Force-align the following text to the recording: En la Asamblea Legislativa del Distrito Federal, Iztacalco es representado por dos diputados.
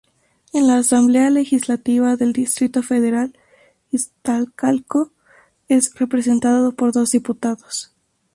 En 0.51 0.65
la 0.65 0.77
Asamblea 0.77 1.29
Legislativa 1.29 2.15
del 2.15 2.33
Distrito 2.33 2.81
Federal, 2.81 3.37
Iztacalco 3.91 5.11
es 5.67 5.93
representado 5.93 6.71
por 6.73 6.91
dos 6.91 7.11
diputados. 7.11 7.93